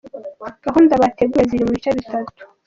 [0.65, 2.41] Gahunda bateguye ziri mu bice bitatu.